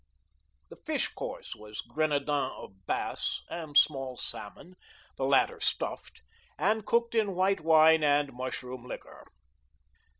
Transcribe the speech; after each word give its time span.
The 0.69 0.77
fish 0.77 1.09
course 1.09 1.55
was 1.55 1.83
grenadins 1.87 2.53
of 2.57 2.87
bass 2.87 3.41
and 3.51 3.77
small 3.77 4.17
salmon, 4.17 4.73
the 5.15 5.25
latter 5.25 5.59
stuffed, 5.61 6.23
and 6.57 6.83
cooked 6.87 7.13
in 7.13 7.35
white 7.35 7.59
wine 7.61 8.03
and 8.03 8.33
mushroom 8.33 8.83
liquor. 8.87 9.27